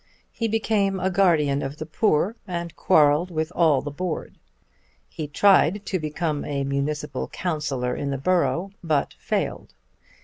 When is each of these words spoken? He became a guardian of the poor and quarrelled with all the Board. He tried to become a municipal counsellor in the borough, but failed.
He 0.31 0.47
became 0.47 0.99
a 0.99 1.11
guardian 1.11 1.61
of 1.61 1.77
the 1.77 1.85
poor 1.85 2.35
and 2.47 2.75
quarrelled 2.75 3.29
with 3.29 3.51
all 3.55 3.83
the 3.83 3.91
Board. 3.91 4.39
He 5.07 5.27
tried 5.27 5.85
to 5.85 5.99
become 5.99 6.43
a 6.43 6.63
municipal 6.63 7.27
counsellor 7.27 7.95
in 7.95 8.09
the 8.09 8.17
borough, 8.17 8.71
but 8.83 9.13
failed. 9.19 9.75